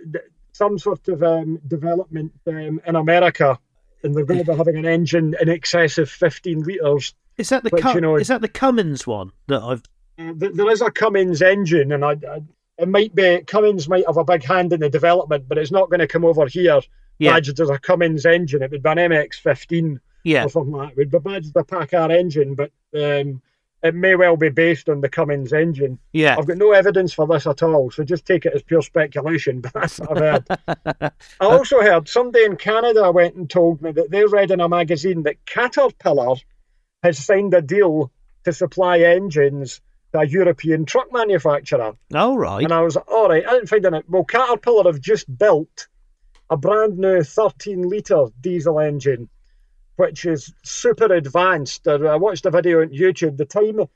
[0.53, 3.59] some sort of um, development um, in America,
[4.03, 7.13] and they're going to be having an engine in excess of 15 litres.
[7.37, 9.83] Is that the Cum- you know- is that the Cummins one that I've?
[10.17, 12.41] Uh, there is a Cummins engine, and I, I,
[12.77, 15.89] it might be Cummins might have a big hand in the development, but it's not
[15.89, 16.81] going to come over here
[17.19, 17.33] Yeah.
[17.33, 18.61] badged as a Cummins engine.
[18.61, 20.45] It would be an MX-15 Yeah.
[20.45, 21.01] or something like that.
[21.01, 23.41] It would be badged a PACCAR engine, but um,
[23.81, 25.99] it may well be based on the Cummins engine.
[26.13, 26.35] Yeah.
[26.37, 29.61] I've got no evidence for this at all, so just take it as pure speculation.
[29.61, 31.11] But that's what I've heard.
[31.39, 34.69] I also heard somebody in Canada went and told me that they read in a
[34.69, 36.35] magazine that Caterpillar
[37.01, 38.11] has signed a deal
[38.45, 39.81] to supply engines
[40.13, 41.93] a European truck manufacturer.
[42.13, 42.63] All right.
[42.63, 44.09] And I was like, all right, I didn't find it.
[44.09, 45.87] Well, Caterpillar have just built
[46.49, 49.29] a brand new 13 litre diesel engine,
[49.95, 51.87] which is super advanced.
[51.87, 53.37] I watched a video on YouTube.
[53.37, 53.87] The time,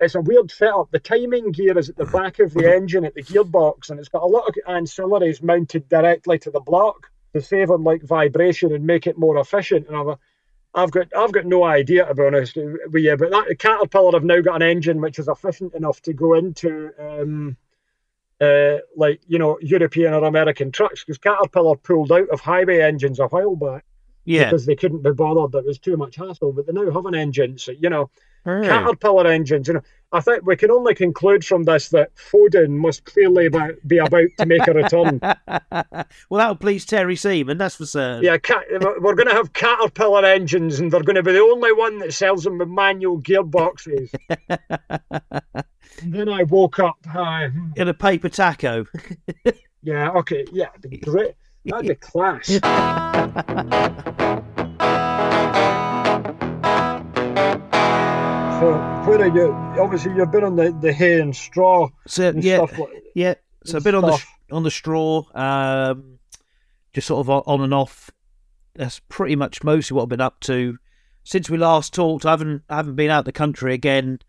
[0.00, 0.90] it's a weird setup.
[0.90, 4.08] The timing gear is at the back of the engine at the gearbox, and it's
[4.08, 8.72] got a lot of ancillaries mounted directly to the block to save on like vibration
[8.72, 9.88] and make it more efficient.
[9.88, 10.18] And I've,
[10.74, 14.24] I've got I've got no idea to be honest with you, but that Caterpillar have
[14.24, 17.56] now got an engine which is efficient enough to go into um,
[18.40, 23.20] uh, like you know European or American trucks because Caterpillar pulled out of highway engines
[23.20, 23.84] a while back
[24.24, 24.44] Yeah.
[24.44, 25.54] because they couldn't be bothered.
[25.54, 26.52] It was too much hassle.
[26.52, 28.10] But they now have an engine, so you know
[28.44, 28.62] Hmm.
[28.62, 29.68] Caterpillar engines.
[29.68, 29.82] You know,
[30.12, 34.28] I think we can only conclude from this that Foden must clearly be, be about
[34.38, 35.18] to make a return.
[35.48, 38.22] well, that'll please Terry Seaman, that's for certain.
[38.22, 38.66] Yeah, Cat-
[39.00, 42.12] we're going to have Caterpillar engines, and they're going to be the only one that
[42.12, 44.10] sells them with manual gearboxes.
[46.02, 46.96] then I woke up.
[47.14, 48.84] Uh, In a paper taco.
[49.82, 50.68] yeah, okay, yeah,
[51.00, 51.32] great.
[51.64, 52.60] That'd be class.
[58.60, 58.70] So,
[59.06, 59.52] where are you?
[59.82, 62.78] Obviously, you've been on the, the hay and straw So and yeah, stuff.
[62.78, 63.34] like- yeah.
[63.64, 64.22] So a bit on the
[64.52, 66.18] on the straw, um,
[66.92, 68.10] just sort of on- on and off.
[68.74, 70.78] That's pretty much mostly what I've been up to
[71.24, 72.24] since we last talked.
[72.24, 74.20] I haven't I haven't been out the country again.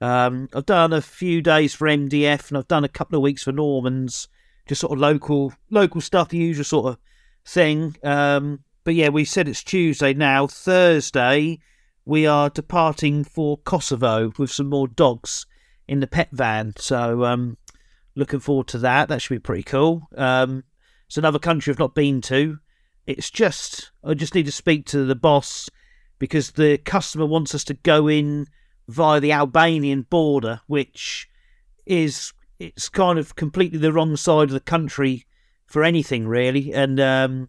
[0.00, 3.42] Um, I've done a few days for MDF and I've done a couple of weeks
[3.44, 4.28] for Normans,
[4.66, 6.98] just sort of local local stuff, the usual sort of
[7.44, 7.96] thing.
[8.02, 10.46] Um, but yeah, we said it's Tuesday now.
[10.46, 11.58] Thursday,
[12.04, 15.46] we are departing for Kosovo with some more dogs
[15.86, 16.74] in the pet van.
[16.76, 17.56] So um,
[18.14, 19.08] looking forward to that.
[19.08, 20.08] That should be pretty cool.
[20.16, 20.64] Um,
[21.06, 22.58] it's another country I've not been to.
[23.06, 25.68] It's just I just need to speak to the boss
[26.18, 28.46] because the customer wants us to go in
[28.88, 31.28] via the Albanian border, which
[31.84, 35.26] is it's kind of completely the wrong side of the country
[35.66, 36.72] for anything really.
[36.72, 37.48] And um,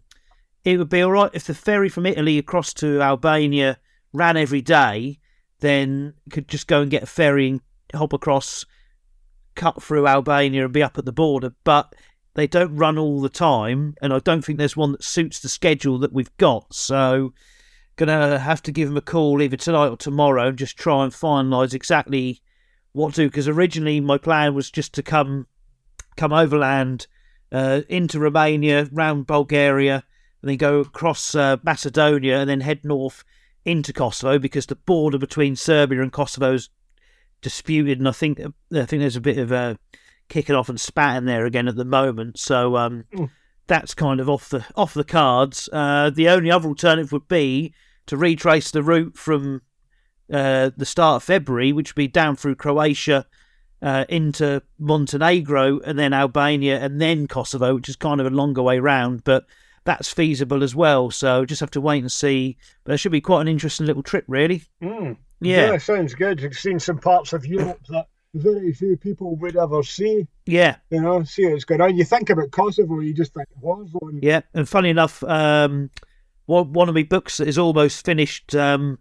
[0.64, 3.78] it would be all right if the ferry from Italy across to Albania
[4.12, 5.18] ran every day.
[5.60, 7.60] Then could just go and get a ferry and
[7.94, 8.66] hop across,
[9.54, 11.54] cut through Albania and be up at the border.
[11.62, 11.94] But
[12.34, 15.48] they don't run all the time, and I don't think there's one that suits the
[15.48, 16.74] schedule that we've got.
[16.74, 17.32] So,
[17.96, 21.12] gonna have to give them a call either tonight or tomorrow and just try and
[21.12, 22.42] finalise exactly
[22.94, 23.28] what to do.
[23.28, 25.46] Because originally my plan was just to come
[26.16, 27.06] come overland
[27.52, 30.02] uh, into Romania, round Bulgaria,
[30.40, 33.22] and then go across uh, Macedonia, and then head north
[33.64, 36.70] into Kosovo because the border between Serbia and Kosovo is
[37.42, 39.78] disputed, and I think I think there's a bit of a
[40.28, 42.38] kicking off and spatting there again at the moment.
[42.38, 43.30] So um, Mm.
[43.66, 45.68] that's kind of off the off the cards.
[45.72, 47.74] Uh, the only other alternative would be
[48.06, 49.62] to retrace the route from
[50.32, 53.26] uh, the start of February, which would be down through Croatia
[53.82, 58.62] uh, into Montenegro and then Albania and then Kosovo, which is kind of a longer
[58.62, 59.24] way round.
[59.24, 59.46] But
[59.84, 61.10] that's feasible as well.
[61.10, 62.56] So just have to wait and see.
[62.84, 64.62] But it should be quite an interesting little trip, really.
[64.82, 65.16] Mm.
[65.40, 65.72] Yeah.
[65.72, 66.42] yeah, sounds good.
[66.42, 70.26] I've seen some parts of Europe that very few people would ever see.
[70.46, 71.96] Yeah, You know, see what's going on.
[71.96, 74.20] You think about Kosovo, you just think war zone.
[74.22, 74.40] yeah.
[74.54, 75.90] And funny enough, um,
[76.46, 78.98] one one of my books is almost finished um,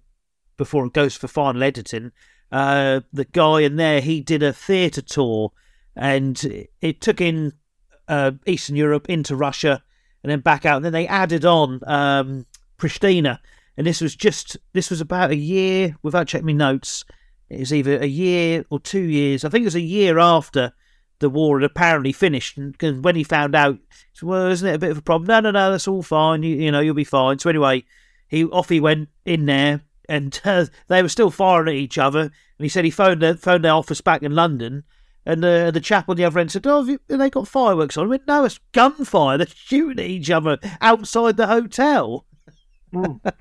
[0.58, 2.12] before it goes for final editing.
[2.52, 5.52] Uh, the guy in there, he did a theatre tour,
[5.96, 7.54] and it took in
[8.08, 9.84] uh, Eastern Europe into Russia,
[10.22, 10.78] and then back out.
[10.78, 12.46] And then they added on um,
[12.78, 13.39] Pristina,
[13.78, 17.06] and this was just this was about a year without checking my notes.
[17.50, 19.44] It was either a year or two years.
[19.44, 20.74] I think it was a year after
[21.20, 22.58] the war had apparently finished.
[22.58, 23.80] And when he found out,
[24.20, 25.28] he well, isn't it a bit of a problem?
[25.28, 26.44] No, no, no, that's all fine.
[26.44, 27.39] You, you know, you'll be fine.
[27.39, 27.84] So anyway,
[28.28, 32.22] he off he went in there, and uh, they were still firing at each other.
[32.22, 34.84] And he said he phoned their, phoned their office back in London.
[35.26, 37.96] And uh, the chap on the other end said, "Oh, have, you, they got fireworks
[37.96, 39.38] on?" I went, "No, it's gunfire.
[39.38, 42.26] They're shooting at each other outside the hotel."
[42.94, 43.20] Mm.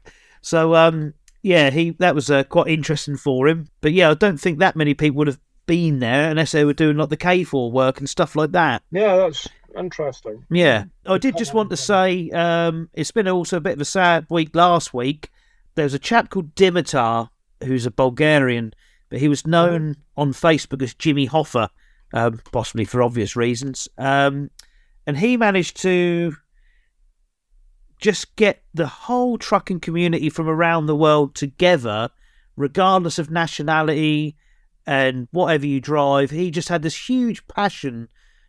[0.43, 3.69] So um, yeah, he that was uh, quite interesting for him.
[3.81, 6.73] But yeah, I don't think that many people would have been there unless they were
[6.73, 8.83] doing like the KFOR work and stuff like that.
[8.91, 9.49] Yeah, that's
[9.79, 10.45] interesting.
[10.51, 13.87] Yeah, I did just want to say um, it's been also a bit of a
[13.87, 15.31] sad week last week.
[15.75, 17.31] There was a chap called Dimitar
[17.65, 18.75] who's a Bulgarian,
[19.09, 21.69] but he was known on Facebook as Jimmy Hoffa,
[22.13, 23.89] um, possibly for obvious reasons.
[23.99, 24.51] Um,
[25.07, 26.37] and he managed to
[28.01, 32.11] just get the whole trucking community from around the world together,
[32.57, 34.37] regardless of nationality
[34.87, 36.31] and whatever you drive.
[36.31, 38.09] He just had this huge passion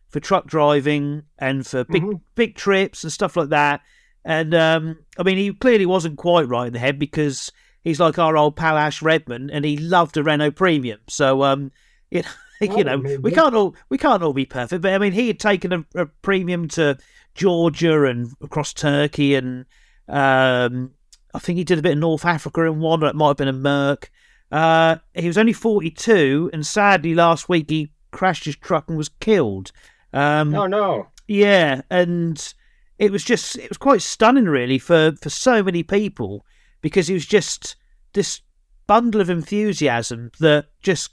[0.09, 2.21] for truck driving and for big Mhm.
[2.35, 3.81] big trips and stuff like that.
[4.25, 8.17] And um, I mean, he clearly wasn't quite right in the head because he's like
[8.17, 10.99] our old pal Ash Redman, and he loved a Renault Premium.
[11.07, 11.71] So um,
[12.11, 12.23] you
[12.61, 14.81] Oh, know, we can't all we can't all be perfect.
[14.81, 16.97] But I mean, he had taken a, a premium to
[17.35, 19.65] Georgia and across Turkey, and
[20.07, 20.91] um,
[21.33, 23.37] I think he did a bit of North Africa in one, or it might have
[23.37, 24.09] been a Merc.
[24.51, 29.09] Uh, he was only 42, and sadly, last week he crashed his truck and was
[29.09, 29.71] killed.
[30.13, 31.07] Um, No, no.
[31.27, 32.53] yeah, and
[32.99, 36.45] it was just it was quite stunning, really, for for so many people
[36.81, 37.75] because it was just
[38.13, 38.41] this
[38.87, 41.11] bundle of enthusiasm that just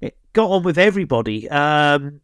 [0.00, 1.48] it got on with everybody.
[1.50, 2.20] Um,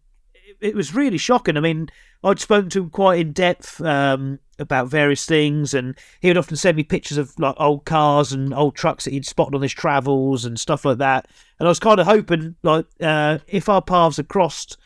[0.61, 1.57] it, was really shocking.
[1.57, 1.89] I mean,
[2.23, 6.57] I'd spoken to him quite in depth um, about various things, and he would often
[6.57, 9.73] send me pictures of like old cars and old trucks that he'd spotted on his
[9.73, 11.29] travels and stuff like that.
[11.59, 14.79] And I was kind of hoping, like, uh, if our paths had crossed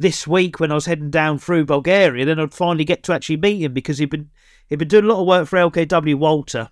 [0.00, 3.36] this week when I was heading down through Bulgaria, then I'd finally get to actually
[3.36, 4.30] meet him because he'd been
[4.66, 6.70] he'd been doing a lot of work for LKW Walter,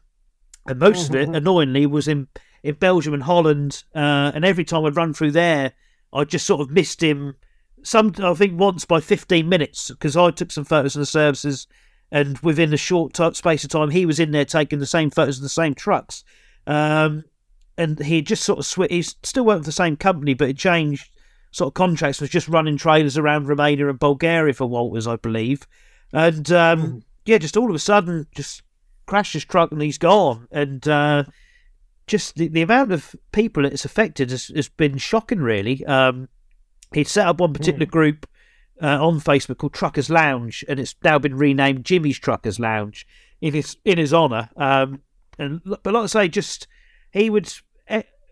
[0.67, 1.37] and most of it, Mhm.
[1.37, 2.27] annoyingly, was in
[2.63, 3.85] in Belgium and Holland.
[3.95, 5.75] Uh, and every time I'd run through there,
[6.13, 7.37] I just sort of missed him.
[7.83, 11.67] Some I think once by fifteen minutes because I took some photos of the services,
[12.11, 15.11] and within a short t- space of time, he was in there taking the same
[15.11, 16.25] photos of the same trucks.
[16.67, 17.25] Um,
[17.77, 20.57] and he just sort of sw- he's still working for the same company, but it
[20.59, 21.11] changed
[21.51, 25.67] sort of contracts was just running trailers around Romania and Bulgaria for Walters, I believe.
[26.13, 27.03] And um, Mhm.
[27.27, 28.63] yeah, just all of a sudden, just
[29.07, 30.47] crashed his truck and he's gone.
[30.51, 31.25] And uh,
[32.07, 35.85] just the, the amount of people that it's affected has, has been shocking, really.
[35.87, 36.29] Um,
[36.93, 38.27] he'd set up one particular group
[38.83, 43.07] uh, on Facebook called Truckers Lounge, and it's now been renamed Jimmy's Truckers Lounge
[43.41, 44.51] in his in his honour.
[44.57, 45.03] Um,
[45.39, 46.67] and but like I say, just
[47.13, 47.53] he would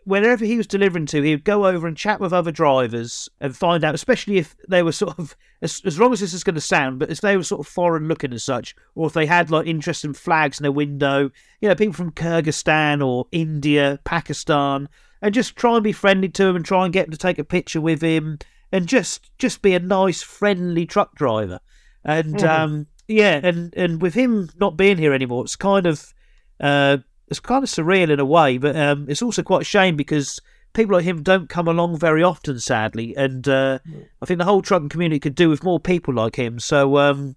[0.07, 3.57] whenever he was delivering to, he would go over and chat with other drivers and
[3.57, 6.55] find out, especially if they were sort of as, as wrong as this is going
[6.55, 9.25] to sound, but if they were sort of foreign looking as such, or if they
[9.25, 14.87] had like interesting flags in their window, you know, people from Kyrgyzstan or India, Pakistan,
[15.21, 17.37] and just try and be friendly to him and try and get him to take
[17.37, 18.39] a picture with him
[18.71, 21.59] and just just be a nice, friendly truck driver.
[22.05, 22.47] And Mhm.
[22.47, 26.13] um, yeah, and and with him not being here anymore, it's kind of
[26.61, 29.95] uh, it's kind of surreal in a way, but um, it's also quite a shame
[29.95, 30.39] because
[30.73, 33.15] people like him don't come along very often, sadly.
[33.15, 33.79] And uh,
[34.21, 36.59] I think the whole trucking community could do with more people like him.
[36.59, 37.35] So, um,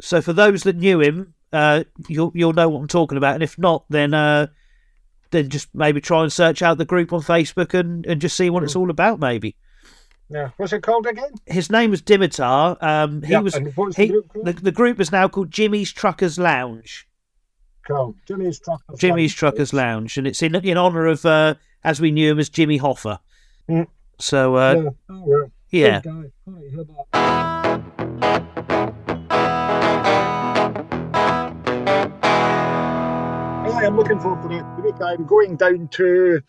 [0.00, 3.34] so for those that knew him, uh, you'll you'll know what I'm talking about.
[3.34, 4.48] And if not, then uh,
[5.30, 8.50] then just maybe try and search out the group on Facebook and, and just see
[8.50, 9.20] what it's all about.
[9.20, 9.56] Maybe
[10.28, 10.50] Yeah.
[10.56, 11.32] What's it called again?
[11.46, 12.82] his name was Dimitar.
[12.82, 16.38] Um, he Yeah, was he, the group the, the group is now called Jimmy's Truckers
[16.38, 17.06] Lounge.
[17.90, 18.14] Cool.
[18.26, 18.98] Jimmy's Truckers.
[18.98, 19.36] Jimmy's Lounge.
[19.36, 22.78] Truckers Lounge, and it's in in honor of uh, as we knew him as Jimmy
[22.78, 23.18] Hoffa.
[23.68, 23.86] Mm.
[24.18, 24.90] So uh, Yeah.
[25.08, 26.30] Oh, yeah, Good guy.
[26.44, 27.06] Sorry to hear that.
[33.72, 35.00] I am looking forward to the week.
[35.00, 36.42] I'm going down to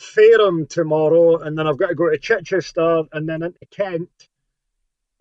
[0.00, 4.29] Fareham tomorrow, and then I've got to go to Chichester and then into Kent.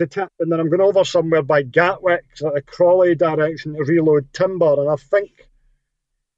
[0.07, 4.33] Tip, and then I'm going over somewhere by Gatwick, sort of Crawley direction to reload
[4.33, 5.49] timber, and I think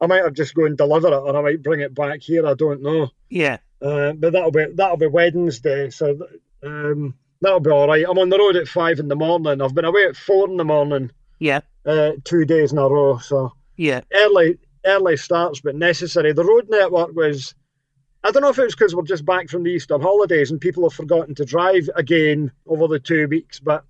[0.02, 2.46] I might have just go and deliver it, or I might bring it back here.
[2.46, 3.10] I don't know.
[3.30, 3.58] Yeah.
[3.82, 6.18] Uh, but that'll be that'll be Wednesday, so
[6.64, 8.06] um, that'll be all right.
[8.08, 9.62] I'm on the road at five in the morning.
[9.62, 11.12] I've been away at four in the morning.
[11.40, 11.62] Yeah.
[11.86, 16.34] Uh, two days in a row, so yeah, early early starts, but necessary.
[16.34, 17.56] The road network was.
[18.24, 20.62] I don't know if it was because we're just back from the Easter holidays and
[20.62, 23.84] people have forgotten to drive again over the two weeks, but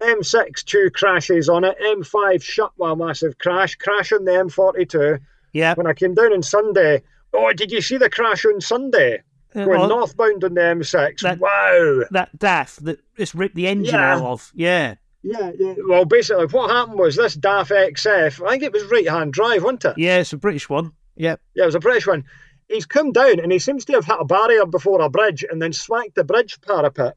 [0.00, 5.18] M6 two crashes on it, M5 shut by a massive crash, crash on the M42.
[5.52, 5.74] Yeah.
[5.74, 7.02] When I came down on Sunday,
[7.34, 9.22] oh, did you see the crash on Sunday?
[9.54, 11.20] Uh, Going well, northbound on the M6.
[11.22, 12.04] That- wow.
[12.12, 14.14] that DAF that it's ripped the engine Yeah.
[14.16, 14.52] out of.
[14.54, 14.94] Yeah.
[15.24, 15.74] Yeah, yeah.
[15.88, 19.64] Well, basically, what happened was this DAF XF, I think it was right hand drive,
[19.64, 19.94] wasn't it?
[19.98, 20.92] Yeah, it's a British one.
[21.16, 21.36] Yeah.
[21.54, 22.24] Yeah, it was a British one.
[22.68, 25.60] He's come down and he seems to have hit a barrier before a bridge and
[25.60, 27.14] then swacked the bridge parapet.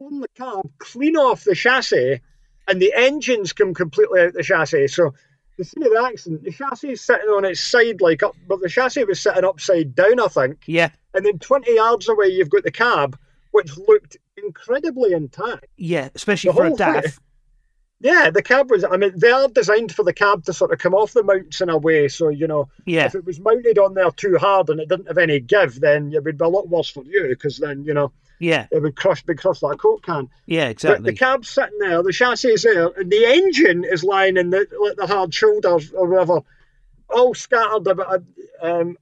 [0.00, 2.20] On the cab, clean off the chassis,
[2.68, 4.88] and the engines come completely out the chassis.
[4.88, 5.12] So
[5.56, 8.60] the scene of the accident, the chassis is sitting on its side like up, but
[8.60, 10.62] the chassis was sitting upside down, I think.
[10.66, 10.90] Yeah.
[11.14, 13.18] And then 20 yards away, you've got the cab,
[13.50, 15.66] which looked incredibly intact.
[15.76, 16.10] Yeah.
[16.14, 17.18] Especially The for a whole thing- DAF.
[18.00, 18.84] Yeah, the cab was.
[18.84, 21.60] I mean, they are designed for the cab to sort of come off the mounts
[21.60, 22.06] in a way.
[22.08, 23.06] So you know, Yeah.
[23.06, 26.12] if it was mounted on there too hard and it didn't have any give, then
[26.12, 28.68] it would be a lot worse for you because then you know Yeah.
[28.70, 30.28] it would crush, be crushed like a coke can.
[30.46, 30.66] Yeah.
[30.66, 31.10] But Exactly.
[31.10, 34.68] the cab's sitting there, the chassis is there, and the engine is lying in the
[34.80, 36.42] like the hard shoulders or whatever,
[37.10, 38.22] all scattered about
[38.62, 38.96] um,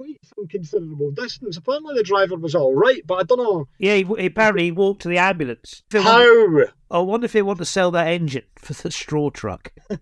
[0.00, 1.56] quite some considerable distance.
[1.58, 3.96] Apparently, the driver was all right, but I don't know yeah.
[3.96, 5.82] He, he apparently he walked to the ambulance.
[5.86, 6.72] If they want- how.
[6.92, 9.72] I wonder if they want to sell that engine for the straw truck.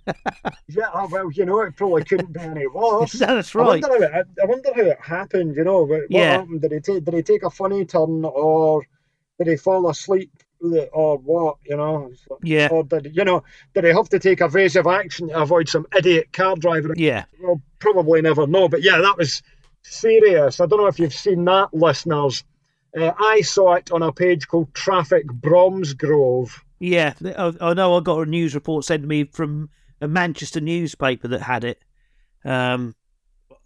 [0.70, 3.12] Yeah, oh, well, you know, it probably couldn't be any worse.
[3.18, 3.82] That's I right.
[3.82, 5.56] wonder, how it, I wonder how it happened.
[5.56, 6.32] You know, what, what Yeah.
[6.38, 6.60] happened?
[6.62, 7.04] Did he take?
[7.04, 8.86] Did he take a funny turn, or
[9.38, 10.30] did he fall asleep,
[10.92, 11.56] or what?
[11.64, 12.68] You know, Yeah.
[12.70, 13.42] or did you know?
[13.74, 16.92] Did he have to take evasive action to avoid some idiot car driver?
[16.96, 17.24] Yeah.
[17.40, 18.68] We'll probably never know.
[18.68, 19.42] But yeah, that was
[19.82, 20.60] serious.
[20.60, 22.44] I don't know if you've seen that, listeners.
[22.98, 26.62] Uh, I saw it on a page called Traffic Bromsgrove.
[26.80, 27.14] Yeah.
[27.24, 31.28] I, I know I got a news report sent to me from a Manchester newspaper
[31.28, 31.82] that had it.
[32.44, 32.94] Um,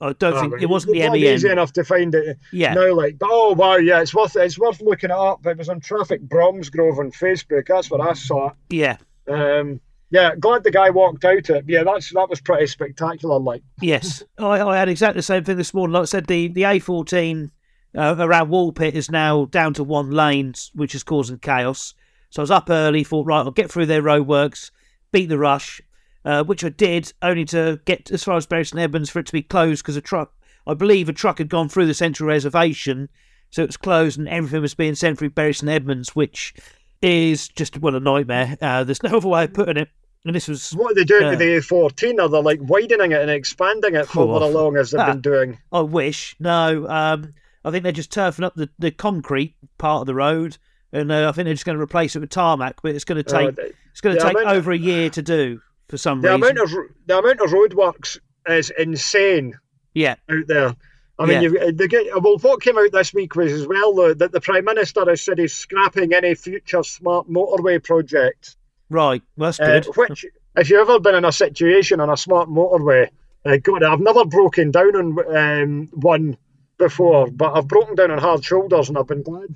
[0.00, 2.36] I don't think it wasn't the not easy enough to find it.
[2.52, 2.74] Yeah.
[2.74, 5.68] now like but, oh wow yeah it's worth it's worth looking it up it was
[5.68, 8.96] on traffic bromsgrove on facebook that's where i saw Yeah.
[9.28, 9.80] um
[10.12, 14.22] yeah glad the guy walked out it yeah that's that was pretty spectacular like Yes,
[14.38, 15.92] I, I had exactly the same thing this morning.
[15.92, 17.50] Like I said, the, the A14
[17.96, 21.94] uh, around Woolpit is now down to one lane, which is causing chaos.
[22.30, 24.70] So I was up early, thought, right, I'll get through their roadworks,
[25.10, 25.82] beat the rush,
[26.24, 29.26] uh, which I did, only to get as far as Bury St Edmunds for it
[29.26, 30.32] to be closed because a truck,
[30.66, 33.08] I believe a truck had gone through the central reservation,
[33.50, 36.54] so it was closed and everything was being sent through Bury St Edmunds, which
[37.02, 38.56] is just, well, a nightmare.
[38.62, 39.88] Uh, there's no other way of putting it.
[40.24, 41.30] And this was what are they doing Yeah.
[41.30, 44.90] with the a14 are they like widening it and expanding it further Oh, along as
[44.92, 46.36] they've that- been doing I wish.
[46.38, 47.30] No, um,
[47.64, 50.58] I think they're just turfing up the, the concrete part of the road,
[50.92, 52.82] and uh, I think they're just going to replace it with tarmac.
[52.82, 55.10] But it's going to Uh, take the, it's going to take amount- over a year
[55.10, 56.42] to do for some the reason.
[56.42, 56.70] amount of
[57.06, 59.54] the amount of roadworks is insane
[59.94, 60.76] yeah, out there.
[61.18, 61.70] I mean, Yeah.
[61.86, 65.04] get, well, what came out this week was as well though, that the Prime Minister
[65.08, 68.56] has said he's scrapping any future smart motorway projects.
[68.92, 69.22] Right.
[69.36, 69.96] Well, that's Uh, good.
[69.96, 70.26] which,
[70.56, 73.08] if you've ever been in a situation on a smart motorway,
[73.44, 76.36] uh, God, I've never broken down on um, one
[76.78, 79.54] before, but I've broken down on hard shoulders, and I've been glad,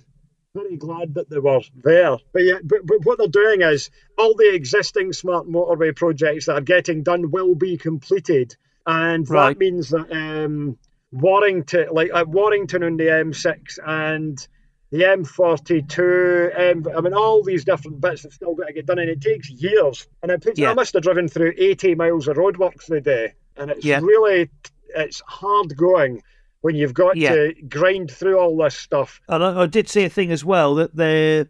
[0.54, 2.16] very glad that they were there.
[2.32, 6.54] But yeah, but, but what they're doing is all the existing smart motorway projects that
[6.54, 9.50] are getting done will be completed, and Right.
[9.50, 10.78] that means that um,
[11.12, 14.46] Warrington, like at Warrington on the M6 and
[14.90, 18.86] the M42, M, um, I mean, all these different bits have still got to get
[18.86, 20.06] done, and it takes years.
[20.22, 20.70] And it puts, Yeah.
[20.70, 24.00] I must have driven through 80 miles of roadworks a day, and it's Yeah.
[24.02, 24.50] really,
[24.94, 26.22] it's hard going
[26.60, 27.34] when you've got Yeah.
[27.34, 29.20] to grind through all this stuff.
[29.28, 31.48] And I, I did see a thing as well that the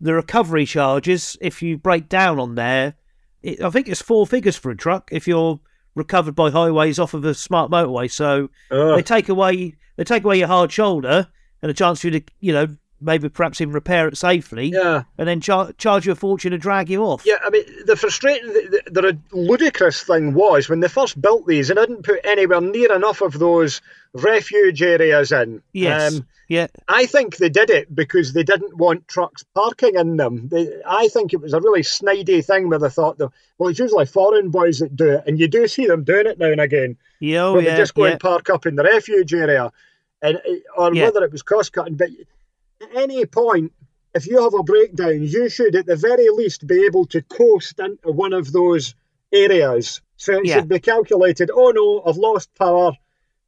[0.00, 2.94] the recovery charges, if you break down on there,
[3.42, 5.60] it, I think it's four figures for a truck if you're
[5.94, 8.10] recovered by highways off of a smart motorway.
[8.10, 8.96] So Ugh.
[8.96, 11.28] they take away they take away your hard shoulder
[11.64, 12.68] and a chance for you to you know
[13.00, 15.04] maybe perhaps even repair it safely, yeah.
[15.18, 17.24] and then char- charge you a fortune to drag you off.
[17.24, 21.46] Yeah, I mean, the frustrating, the, the, the ludicrous thing was when they first built
[21.46, 23.80] these, they didn't put anywhere near enough of those
[24.12, 25.62] refuge areas in.
[25.72, 26.14] Yes.
[26.14, 26.66] Um, yeah.
[26.88, 30.48] I think they did it because they didn't want trucks parking in them.
[30.48, 33.18] They, I think it was a really snidey thing where they thought,
[33.58, 36.38] well, it's usually foreign boys that do it, and you do see them doing it
[36.38, 37.44] now and again, Yeah.
[37.44, 37.72] Oh, where yeah.
[37.72, 38.12] they just go yeah.
[38.12, 39.72] and park up in the refuge area,
[40.24, 41.04] and uh, or Yeah.
[41.04, 41.96] whether it was cost cutting.
[41.96, 42.10] But
[42.82, 43.72] at any point,
[44.14, 47.78] if you have a breakdown, you should at the very least be able to coast
[47.78, 48.94] into one of those
[49.32, 50.00] areas.
[50.16, 50.54] So it Yeah.
[50.56, 52.92] should be calculated, oh no, I've lost power.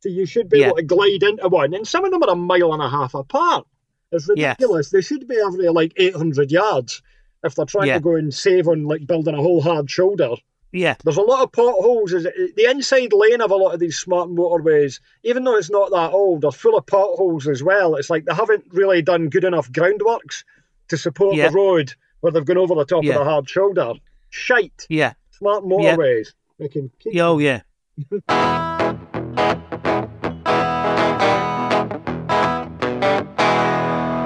[0.01, 0.67] So you should be Yeah.
[0.67, 1.73] able to glide into one.
[1.75, 3.67] And some of them are a mile and a half apart.
[4.13, 4.91] It's ridiculous.
[4.91, 7.03] They should be every like 800 yards
[7.43, 10.35] if they're trying to go and save on like building a whole hard shoulder.
[10.73, 12.11] Yeah, There's a lot of potholes.
[12.11, 16.13] The inside lane of a lot of these smart motorways, even though it's not that
[16.13, 17.95] old, are full of potholes as well.
[17.95, 20.45] It's like they haven't really done good enough groundworks
[20.89, 21.49] to support Yeah.
[21.49, 23.15] the road where they've gone over the top Yeah.
[23.15, 23.95] of the hard shoulder.
[24.31, 24.87] Shite.
[24.91, 26.33] yeah, Smart motorways.
[26.59, 27.63] They can keep oh yeah.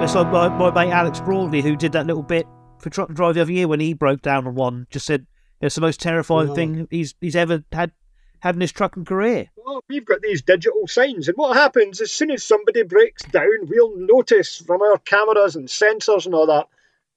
[0.02, 2.46] It's like my, my mate Alex Broadley, who did that little bit
[2.78, 5.26] for Truck and Drive the other year when he broke down on one, just said
[5.60, 7.92] it's the most terrifying thing he's he's ever had
[8.40, 9.50] had in his trucking career.
[9.66, 13.66] Oh, we've got these digital signs, and what happens as soon as somebody breaks down,
[13.68, 16.66] we'll notice from our cameras and sensors and all that.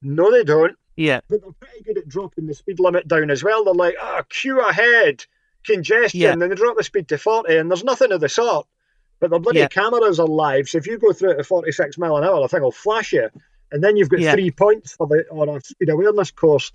[0.02, 0.76] No, they don't.
[0.96, 3.64] Yeah, but they're pretty good at dropping the speed limit down as well.
[3.64, 5.26] They're like, ah, queue ahead,
[5.66, 6.34] congestion, Yeah.
[6.34, 8.68] and then they drop the speed to 40, and there's nothing of the sort.
[9.20, 9.70] But the bloody Yeah.
[9.70, 12.48] cameras are live, so if you go through it at 46 mile an hour, the
[12.50, 13.30] thing will flash you.
[13.72, 14.34] And then you've got Yeah.
[14.34, 16.72] three points for the on a speed awareness course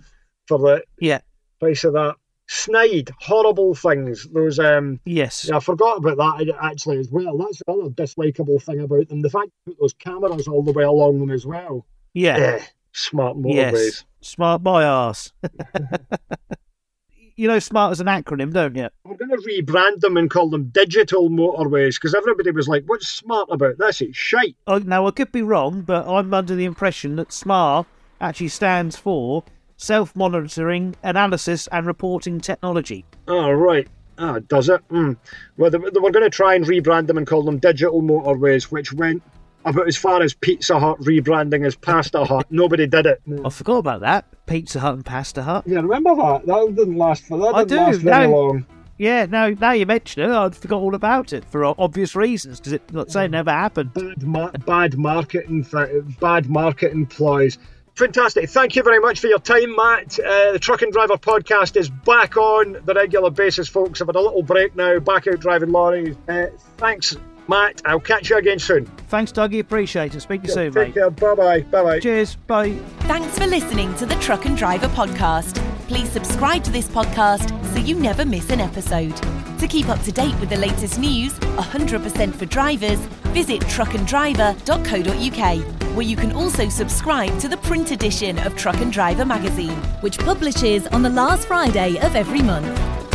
[0.48, 1.20] for the yeah,
[1.60, 2.14] price of that.
[2.50, 4.26] Snide, horrible things.
[4.32, 7.36] Those um yes, yeah, I forgot about that actually as well.
[7.36, 9.20] That's another other dislikable thing about them.
[9.20, 11.84] The fact they put those cameras all the way along them as well.
[12.14, 13.72] yeah, Eh, smart motorways.
[13.72, 14.04] yes.
[14.22, 15.32] Smart my ass.
[17.36, 18.88] you know, smart is an acronym, don't you?
[19.04, 23.06] We're going to rebrand them and call them digital motorways because everybody was like, "What's
[23.08, 24.00] smart about this?
[24.00, 27.86] It's shite." I, now I could be wrong, but I'm under the impression that smart
[28.20, 29.44] actually stands for
[29.78, 33.04] Self-Monitoring, Analysis and Reporting Technology.
[33.26, 33.88] Oh right.
[34.18, 34.86] Ah, does it?
[34.88, 35.16] Mm.
[35.56, 38.64] Well, they, they were going to try and rebrand them and call them digital motorways,
[38.64, 39.22] which went
[39.64, 42.44] about as far as Pizza Hut rebranding as Pasta Hut.
[42.50, 43.20] Nobody did it.
[43.26, 43.46] No.
[43.46, 44.26] I forgot about that.
[44.46, 45.62] Pizza Hut and Pasta Hut.
[45.66, 46.46] Yeah, remember that?
[46.46, 47.54] That didn't last for that.
[47.54, 48.36] I Didn't do, last very no.
[48.36, 48.66] long.
[48.98, 52.72] Yeah, now now you mention it, I forgot all about it for obvious reasons because
[52.72, 53.94] it, let's say, it never happened.
[53.94, 57.58] Bad, ma- bad marketing, th- bad marketing ploys.
[57.98, 58.48] Fantastic.
[58.48, 60.18] Thank you very much for your time, Mat.
[60.20, 64.00] Uh, the Truck and Driver podcast is back on the regular basis, folks.
[64.00, 66.16] I've had a little break now, back out driving lorries.
[66.28, 66.46] Uh,
[66.76, 67.16] thanks,
[67.48, 67.82] Mat.
[67.84, 68.86] I'll catch you again soon.
[69.08, 69.58] Thanks, Dougie.
[69.58, 70.20] Appreciate it.
[70.20, 70.94] Speak to you soon, Take mate.
[70.94, 71.10] care.
[71.10, 71.60] Bye bye.
[71.62, 72.00] Bye bye.
[72.00, 72.36] Cheers.
[72.46, 72.72] Bye.
[73.00, 75.56] Thanks for listening to the Truck and Driver podcast.
[75.88, 79.47] Please subscribe to this podcast so you never miss an episode.
[79.58, 82.98] To keep up to date with the latest news, 100% for drivers,
[83.34, 89.24] visit truckanddriver.co.uk, where you can also subscribe to the print edition of Truck and Driver
[89.24, 89.76] magazine.
[90.00, 93.07] which publishes on the last Friday of every month.